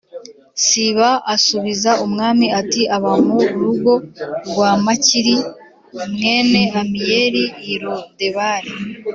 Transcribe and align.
Siba 0.65 1.09
asubiza 1.35 1.91
umwami 2.05 2.45
ati 2.59 2.81
“Aba 2.95 3.11
mu 3.27 3.37
rugo 3.59 3.93
rwa 4.47 4.71
Makiri 4.85 5.35
mwene 6.13 6.61
Amiyeli 6.79 7.43
i 7.73 7.75
Lodebari.” 7.83 8.69